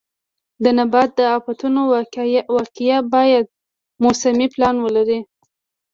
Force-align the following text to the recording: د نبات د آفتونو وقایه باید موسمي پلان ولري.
د 0.63 0.65
نبات 0.77 1.09
د 1.17 1.19
آفتونو 1.37 1.81
وقایه 2.55 2.97
باید 3.13 3.45
موسمي 4.03 4.47
پلان 4.53 4.75
ولري. 4.85 5.19